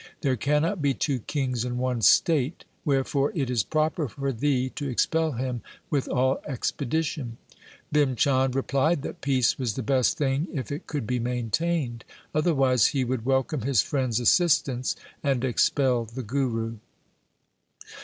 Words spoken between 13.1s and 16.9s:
welcome his friend's assistance and expel the Guru.